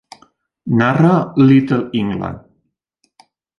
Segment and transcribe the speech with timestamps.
[0.79, 2.39] Narra "Little England".